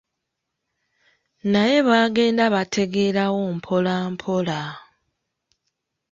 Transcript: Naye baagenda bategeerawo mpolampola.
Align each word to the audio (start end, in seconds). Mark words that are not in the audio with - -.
Naye 1.51 1.77
baagenda 1.87 2.43
bategeerawo 2.55 3.41
mpolampola. 3.57 4.59